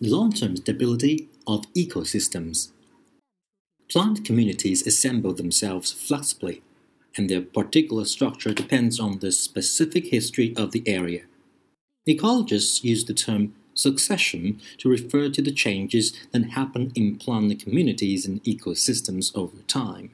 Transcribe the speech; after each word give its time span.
Long-term 0.00 0.58
stability 0.58 1.28
of 1.44 1.64
ecosystems. 1.74 2.70
Plant 3.90 4.24
communities 4.24 4.86
assemble 4.86 5.32
themselves 5.32 5.90
flexibly, 5.90 6.62
and 7.16 7.28
their 7.28 7.40
particular 7.40 8.04
structure 8.04 8.54
depends 8.54 9.00
on 9.00 9.18
the 9.18 9.32
specific 9.32 10.06
history 10.06 10.54
of 10.56 10.70
the 10.70 10.84
area. 10.86 11.22
Ecologists 12.08 12.84
use 12.84 13.06
the 13.06 13.12
term 13.12 13.54
succession 13.74 14.60
to 14.76 14.88
refer 14.88 15.30
to 15.30 15.42
the 15.42 15.50
changes 15.50 16.12
that 16.30 16.50
happen 16.50 16.92
in 16.94 17.16
plant 17.16 17.58
communities 17.58 18.24
and 18.24 18.40
ecosystems 18.44 19.36
over 19.36 19.56
time. 19.66 20.12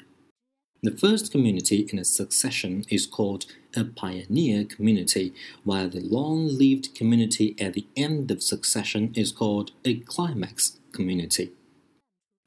The 0.85 0.91
first 0.91 1.33
community 1.33 1.89
in 1.91 1.99
a 1.99 2.05
succession 2.05 2.85
is 2.91 3.07
called 3.07 3.47
a 3.75 3.85
pioneer 3.85 4.65
community, 4.67 5.33
while 5.63 5.89
the 5.89 6.03
long 6.03 6.59
lived 6.59 6.95
community 6.95 7.57
at 7.59 7.73
the 7.73 7.87
end 7.97 8.31
of 8.31 8.43
succession 8.43 9.11
is 9.15 9.33
called 9.33 9.71
a 9.87 10.01
climax 10.01 10.79
community. 10.93 11.53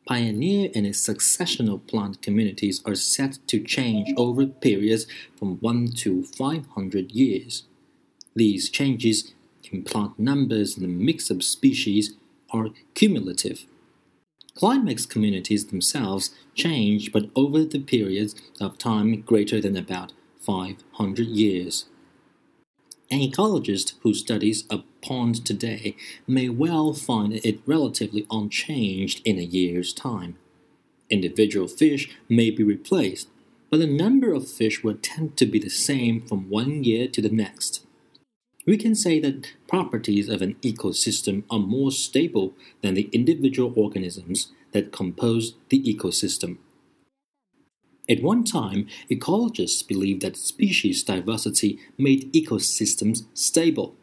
Pioneer 0.05 0.69
and 0.75 0.85
a 0.85 0.91
successional 0.91 1.79
plant 1.87 2.21
communities 2.21 2.83
are 2.85 2.93
set 2.93 3.39
to 3.47 3.59
change 3.59 4.13
over 4.15 4.45
periods 4.45 5.07
from 5.35 5.57
1 5.57 5.93
to 6.03 6.23
500 6.23 7.11
years. 7.13 7.63
These 8.35 8.69
changes 8.69 9.33
in 9.71 9.81
plant 9.81 10.19
numbers 10.19 10.77
and 10.77 10.83
the 10.83 11.05
mix 11.05 11.31
of 11.31 11.43
species 11.43 12.13
are 12.51 12.67
cumulative. 12.93 13.65
Climax 14.57 15.05
communities 15.05 15.67
themselves 15.67 16.31
change, 16.55 17.11
but 17.11 17.29
over 17.35 17.63
the 17.63 17.79
periods 17.79 18.33
of 18.59 18.79
time 18.79 19.21
greater 19.21 19.61
than 19.61 19.77
about 19.77 20.13
500 20.41 21.27
years. 21.27 21.85
An 23.11 23.19
ecologist 23.19 23.93
who 24.01 24.15
studies 24.15 24.63
a 24.71 24.79
pond 25.03 25.45
today 25.45 25.95
may 26.25 26.49
well 26.49 26.93
find 26.93 27.33
it 27.33 27.61
relatively 27.67 28.25
unchanged 28.31 29.21
in 29.23 29.37
a 29.37 29.43
year's 29.43 29.93
time. 29.93 30.37
Individual 31.11 31.67
fish 31.67 32.09
may 32.27 32.49
be 32.49 32.63
replaced, 32.63 33.29
but 33.69 33.77
the 33.77 33.85
number 33.85 34.33
of 34.33 34.49
fish 34.49 34.83
will 34.83 34.97
tend 34.99 35.37
to 35.37 35.45
be 35.45 35.59
the 35.59 35.69
same 35.69 36.19
from 36.19 36.49
one 36.49 36.83
year 36.83 37.07
to 37.07 37.21
the 37.21 37.29
next. 37.29 37.85
We 38.67 38.75
can 38.75 38.95
say 38.95 39.21
that 39.21 39.53
properties 39.69 40.27
of 40.27 40.41
an 40.41 40.55
ecosystem 40.55 41.43
are 41.49 41.57
more 41.57 41.91
stable 41.91 42.53
than 42.81 42.95
the 42.95 43.09
individual 43.13 43.73
organisms 43.77 44.51
that 44.73 44.91
compose 44.91 45.55
the 45.69 45.81
ecosystem. 45.81 46.57
At 48.09 48.21
one 48.21 48.43
time, 48.43 48.87
ecologists 49.09 49.87
believed 49.87 50.21
that 50.21 50.35
species 50.35 51.01
diversity 51.03 51.79
made 51.97 52.31
ecosystems 52.33 53.23
stable. 53.33 53.95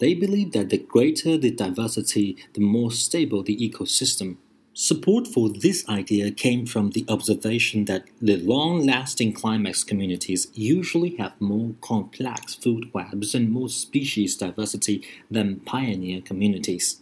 They 0.00 0.14
believed 0.14 0.52
that 0.54 0.70
the 0.70 0.78
greater 0.78 1.38
the 1.38 1.52
diversity, 1.52 2.36
the 2.54 2.60
more 2.60 2.90
stable 2.90 3.44
the 3.44 3.56
ecosystem. 3.56 4.38
Support 4.78 5.26
for 5.26 5.48
this 5.48 5.88
idea 5.88 6.30
came 6.30 6.66
from 6.66 6.90
the 6.90 7.06
observation 7.08 7.86
that 7.86 8.04
the 8.20 8.36
long 8.36 8.84
lasting 8.84 9.32
climax 9.32 9.82
communities 9.82 10.48
usually 10.52 11.16
have 11.16 11.40
more 11.40 11.72
complex 11.80 12.54
food 12.54 12.92
webs 12.92 13.34
and 13.34 13.50
more 13.50 13.70
species 13.70 14.36
diversity 14.36 15.02
than 15.30 15.60
pioneer 15.60 16.20
communities. 16.20 17.00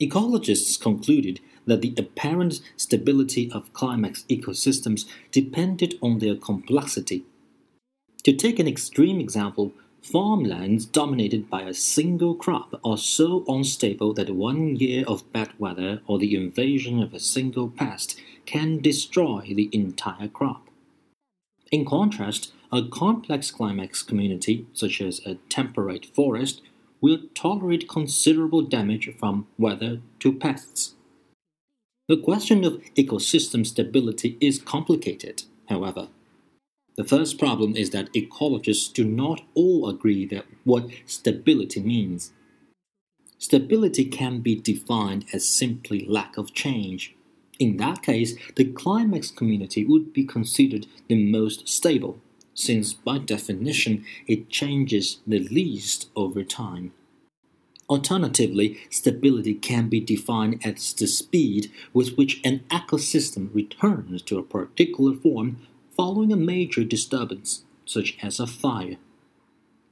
Ecologists 0.00 0.80
concluded 0.82 1.38
that 1.68 1.82
the 1.82 1.94
apparent 1.96 2.60
stability 2.76 3.48
of 3.52 3.72
climax 3.74 4.24
ecosystems 4.28 5.04
depended 5.30 5.94
on 6.02 6.18
their 6.18 6.34
complexity. 6.34 7.24
To 8.24 8.32
take 8.32 8.58
an 8.58 8.66
extreme 8.66 9.20
example, 9.20 9.72
Farmlands 10.02 10.84
dominated 10.84 11.48
by 11.48 11.62
a 11.62 11.72
single 11.72 12.34
crop 12.34 12.74
are 12.84 12.98
so 12.98 13.44
unstable 13.46 14.12
that 14.14 14.34
one 14.34 14.74
year 14.74 15.04
of 15.06 15.32
bad 15.32 15.50
weather 15.60 16.00
or 16.08 16.18
the 16.18 16.34
invasion 16.34 17.00
of 17.00 17.14
a 17.14 17.20
single 17.20 17.68
pest 17.68 18.20
can 18.44 18.80
destroy 18.80 19.52
the 19.54 19.70
entire 19.72 20.26
crop. 20.26 20.68
In 21.70 21.84
contrast, 21.84 22.52
a 22.72 22.82
complex 22.82 23.52
climax 23.52 24.02
community, 24.02 24.66
such 24.72 25.00
as 25.00 25.24
a 25.24 25.36
temperate 25.48 26.06
forest, 26.06 26.62
will 27.00 27.18
tolerate 27.34 27.88
considerable 27.88 28.62
damage 28.62 29.08
from 29.18 29.46
weather 29.56 30.00
to 30.18 30.32
pests. 30.32 30.94
The 32.08 32.16
question 32.16 32.64
of 32.64 32.82
ecosystem 32.96 33.64
stability 33.64 34.36
is 34.40 34.58
complicated, 34.58 35.44
however. 35.68 36.08
The 36.96 37.04
first 37.04 37.38
problem 37.38 37.74
is 37.74 37.90
that 37.90 38.12
ecologists 38.12 38.92
do 38.92 39.04
not 39.04 39.42
all 39.54 39.88
agree 39.88 40.26
that 40.26 40.44
what 40.64 40.90
stability 41.06 41.80
means. 41.80 42.32
Stability 43.38 44.04
can 44.04 44.40
be 44.40 44.54
defined 44.54 45.24
as 45.32 45.46
simply 45.46 46.04
lack 46.06 46.36
of 46.36 46.52
change. 46.52 47.14
In 47.58 47.78
that 47.78 48.02
case, 48.02 48.36
the 48.56 48.64
climax 48.64 49.30
community 49.30 49.84
would 49.84 50.12
be 50.12 50.24
considered 50.24 50.86
the 51.08 51.30
most 51.30 51.68
stable, 51.68 52.20
since 52.54 52.92
by 52.92 53.18
definition 53.18 54.04
it 54.26 54.50
changes 54.50 55.20
the 55.26 55.38
least 55.38 56.10
over 56.14 56.44
time. 56.44 56.92
Alternatively, 57.88 58.80
stability 58.90 59.54
can 59.54 59.88
be 59.88 60.00
defined 60.00 60.60
as 60.64 60.92
the 60.94 61.06
speed 61.06 61.70
with 61.92 62.16
which 62.16 62.40
an 62.44 62.60
ecosystem 62.70 63.54
returns 63.54 64.22
to 64.22 64.38
a 64.38 64.42
particular 64.42 65.14
form 65.14 65.58
following 65.96 66.32
a 66.32 66.36
major 66.36 66.84
disturbance, 66.84 67.64
such 67.84 68.16
as 68.22 68.40
a 68.40 68.46
fire. 68.46 68.96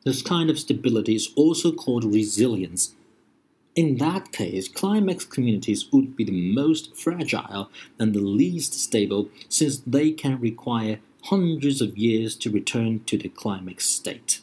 This 0.05 0.23
kind 0.23 0.49
of 0.49 0.59
stability 0.59 1.15
is 1.15 1.31
also 1.37 1.73
called 1.73 2.05
resilience. 2.05 2.95
In 3.77 3.99
that 3.99 4.33
case, 4.33 4.69
climax 4.69 5.25
communities 5.25 5.93
would 5.93 6.17
be 6.17 6.25
the 6.25 6.55
most 6.55 6.97
fragile 6.97 7.71
and 7.99 8.15
the 8.15 8.21
least 8.21 8.75
stable 8.75 9.29
since 9.49 9.79
they 9.79 10.11
can 10.11 10.41
require 10.41 11.01
hundreds 11.25 11.81
of 11.81 11.99
years 11.99 12.35
to 12.37 12.51
return 12.51 13.05
to 13.05 13.19
the 13.19 13.29
climax 13.29 13.87
state. 13.87 14.41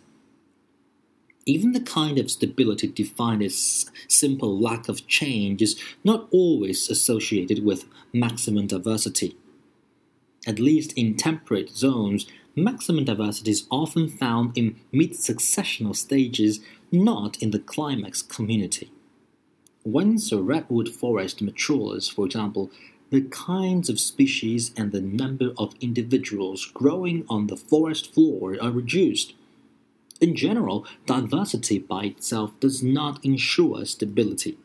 Even 1.45 1.71
the 1.71 1.79
kind 1.79 2.19
of 2.19 2.29
stability 2.29 2.87
defined 2.87 3.41
as 3.41 3.89
simple 4.07 4.59
lack 4.59 4.89
of 4.89 5.07
change 5.07 5.61
is 5.61 5.79
not 6.03 6.27
always 6.31 6.89
associated 6.89 7.65
with 7.65 7.85
maximum 8.13 8.67
diversity. 8.67 9.35
At 10.47 10.59
least 10.59 10.93
in 10.93 11.17
temperate 11.17 11.69
zones, 11.71 12.25
maximum 12.55 13.03
diversity 13.03 13.51
is 13.51 13.67
often 13.69 14.07
found 14.07 14.57
in 14.57 14.77
mid 14.93 15.11
successional 15.11 15.93
stages, 15.93 16.61
not 16.89 17.37
in 17.43 17.51
the 17.51 17.59
climax 17.59 18.21
community. 18.21 18.89
Once 19.83 20.31
a 20.31 20.41
redwood 20.41 20.87
forest 20.87 21.41
matures, 21.41 22.07
for 22.07 22.25
example, 22.25 22.71
the 23.09 23.21
kinds 23.21 23.89
of 23.89 23.99
species 23.99 24.71
and 24.77 24.91
the 24.91 25.01
number 25.01 25.53
of 25.57 25.75
individuals 25.81 26.65
growing 26.65 27.25
on 27.29 27.47
the 27.47 27.57
forest 27.57 28.13
floor 28.13 28.55
are 28.61 28.71
reduced. 28.71 29.33
In 30.19 30.35
general, 30.35 30.85
diversity 31.05 31.77
by 31.77 32.05
itself 32.05 32.57
does 32.59 32.81
not 32.81 33.23
ensure 33.23 33.85
stability. 33.85 34.57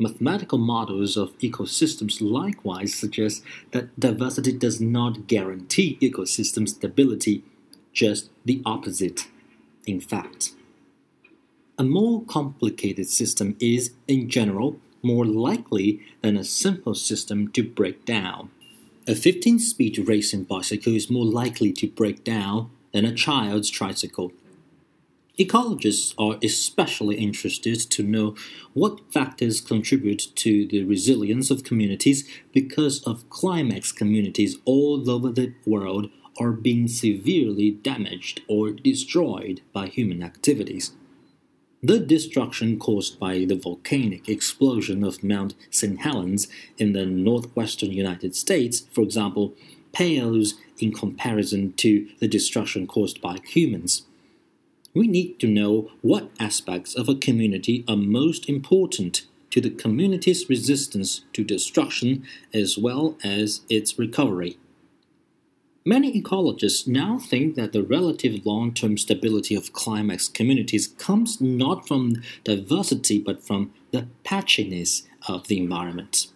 Mathematical 0.00 0.56
models 0.56 1.18
of 1.18 1.36
ecosystems 1.40 2.22
likewise 2.22 2.94
suggest 2.94 3.42
that 3.72 4.00
diversity 4.00 4.50
does 4.50 4.80
not 4.80 5.26
guarantee 5.26 5.98
ecosystem 6.00 6.66
stability, 6.66 7.44
just 7.92 8.30
the 8.46 8.62
opposite, 8.64 9.28
in 9.86 10.00
fact. 10.00 10.54
A 11.78 11.84
more 11.84 12.22
complicated 12.24 13.08
system 13.08 13.56
is, 13.60 13.92
in 14.08 14.30
general, 14.30 14.78
more 15.02 15.26
likely 15.26 16.00
than 16.22 16.38
a 16.38 16.44
simple 16.44 16.94
system 16.94 17.48
to 17.48 17.62
break 17.62 18.06
down. 18.06 18.50
A 19.06 19.14
15 19.14 19.58
speed 19.58 19.98
racing 20.08 20.44
bicycle 20.44 20.94
is 20.94 21.10
more 21.10 21.26
likely 21.26 21.72
to 21.72 21.86
break 21.86 22.24
down 22.24 22.70
than 22.94 23.04
a 23.04 23.14
child's 23.14 23.68
tricycle. 23.68 24.32
Ecologists 25.40 26.12
are 26.18 26.38
especially 26.42 27.16
interested 27.16 27.80
to 27.80 28.02
know 28.02 28.34
what 28.74 29.10
factors 29.10 29.62
contribute 29.62 30.30
to 30.34 30.66
the 30.66 30.84
resilience 30.84 31.50
of 31.50 31.64
communities 31.64 32.28
because 32.52 33.02
of 33.04 33.30
climax 33.30 33.90
communities 33.90 34.58
all 34.66 35.10
over 35.10 35.30
the 35.30 35.54
world 35.64 36.10
are 36.38 36.52
being 36.52 36.86
severely 36.86 37.70
damaged 37.70 38.42
or 38.48 38.70
destroyed 38.70 39.62
by 39.72 39.86
human 39.86 40.22
activities. 40.22 40.92
The 41.82 42.00
destruction 42.00 42.78
caused 42.78 43.18
by 43.18 43.46
the 43.46 43.56
volcanic 43.56 44.28
explosion 44.28 45.02
of 45.02 45.24
Mount 45.24 45.54
St. 45.70 46.02
Helens 46.02 46.48
in 46.76 46.92
the 46.92 47.06
northwestern 47.06 47.92
United 47.92 48.36
States, 48.36 48.80
for 48.92 49.00
example, 49.00 49.54
pales 49.92 50.56
in 50.78 50.92
comparison 50.92 51.72
to 51.78 52.10
the 52.18 52.28
destruction 52.28 52.86
caused 52.86 53.22
by 53.22 53.38
humans 53.42 54.02
we 54.94 55.06
need 55.06 55.38
to 55.40 55.46
know 55.46 55.90
what 56.02 56.30
aspects 56.38 56.94
of 56.94 57.08
a 57.08 57.14
community 57.14 57.84
are 57.88 57.96
most 57.96 58.48
important 58.48 59.26
to 59.50 59.60
the 59.60 59.70
community's 59.70 60.48
resistance 60.48 61.24
to 61.32 61.44
destruction 61.44 62.24
as 62.54 62.78
well 62.78 63.16
as 63.22 63.62
its 63.68 63.98
recovery. 63.98 64.58
Many 65.84 66.20
ecologists 66.20 66.86
now 66.86 67.18
think 67.18 67.54
that 67.54 67.72
the 67.72 67.82
relative 67.82 68.44
long 68.44 68.74
term 68.74 68.98
stability 68.98 69.54
of 69.54 69.72
climax 69.72 70.28
communities 70.28 70.88
comes 70.88 71.40
not 71.40 71.88
from 71.88 72.22
diversity 72.44 73.18
but 73.18 73.42
from 73.44 73.72
the 73.90 74.06
patchiness 74.24 75.06
of 75.26 75.48
the 75.48 75.58
environment. 75.58 76.26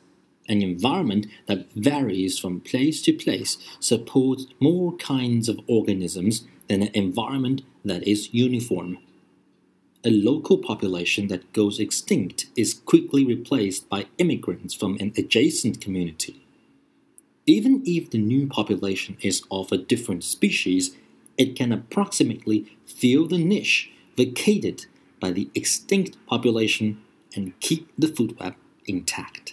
An 0.49 0.63
environment 0.63 1.27
that 1.47 1.71
varies 1.75 2.39
from 2.39 2.61
place 2.61 3.01
to 3.03 3.13
place 3.13 3.59
supports 3.81 4.47
more 4.61 4.97
kinds 4.97 5.49
of 5.49 5.61
organisms 5.67 6.47
an 6.69 6.83
environment 6.95 7.63
that 7.85 8.07
is 8.07 8.33
uniform. 8.33 8.99
A 10.05 10.11
local 10.11 10.59
population 10.59 11.29
that 11.29 11.53
goes 11.53 11.79
extinct 11.79 12.47
is 12.57 12.75
quickly 12.75 13.25
replaced 13.25 13.89
by 13.89 14.07
immigrants 14.19 14.75
from 14.75 14.97
an 15.01 15.13
adjacent 15.17 15.81
community. 15.81 16.45
Even 17.47 17.83
if 17.85 18.11
the 18.11 18.19
new 18.19 18.47
population 18.47 19.17
is 19.21 19.43
of 19.51 19.71
a 19.71 19.77
different 19.77 20.25
species, 20.25 20.97
it 21.37 21.57
can 21.57 21.73
approximately 21.73 22.77
fill 22.87 23.27
the 23.27 23.39
niche 23.39 23.91
vacated 24.17 24.87
by 25.21 25.31
the 25.31 25.51
extinct 25.55 26.17
population 26.27 27.03
and 27.37 27.59
keep 27.61 27.91
the 27.99 28.09
food 28.09 28.39
web 28.41 28.55
intact. 28.87 29.44